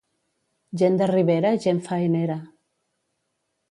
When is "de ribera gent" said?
1.03-1.85